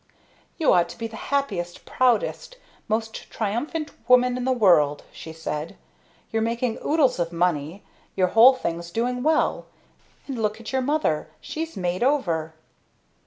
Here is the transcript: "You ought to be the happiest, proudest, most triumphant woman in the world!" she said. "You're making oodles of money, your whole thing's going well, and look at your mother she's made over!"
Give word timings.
"You 0.57 0.73
ought 0.73 0.89
to 0.89 0.97
be 0.97 1.05
the 1.05 1.15
happiest, 1.29 1.85
proudest, 1.85 2.57
most 2.87 3.29
triumphant 3.29 3.91
woman 4.09 4.35
in 4.35 4.45
the 4.45 4.51
world!" 4.51 5.03
she 5.11 5.31
said. 5.31 5.77
"You're 6.31 6.41
making 6.41 6.79
oodles 6.83 7.19
of 7.19 7.31
money, 7.31 7.83
your 8.15 8.29
whole 8.29 8.55
thing's 8.55 8.89
going 8.91 9.21
well, 9.21 9.67
and 10.27 10.41
look 10.41 10.59
at 10.59 10.71
your 10.73 10.81
mother 10.81 11.27
she's 11.39 11.77
made 11.77 12.01
over!" 12.01 12.55